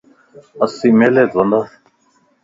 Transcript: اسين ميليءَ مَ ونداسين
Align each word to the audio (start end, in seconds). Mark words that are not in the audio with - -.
اسين 0.65 0.93
ميليءَ 0.99 1.29
مَ 1.33 1.35
ونداسين 1.37 1.69